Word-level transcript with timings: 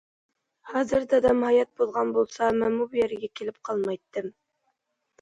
ھازىر 0.71 1.05
دادام 1.11 1.45
ھايات 1.49 1.71
بولغان 1.83 2.15
بولسا، 2.17 2.51
مەنمۇ 2.65 2.91
بۇ 2.97 3.01
يەرگە 3.05 3.33
كېلىپ 3.39 3.63
قالمايتتىم. 3.71 4.37